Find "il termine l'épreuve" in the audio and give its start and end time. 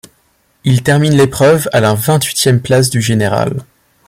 0.63-1.69